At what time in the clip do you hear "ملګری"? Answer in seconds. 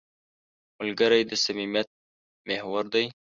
0.79-1.21